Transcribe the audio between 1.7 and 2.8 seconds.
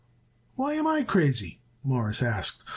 Morris asked.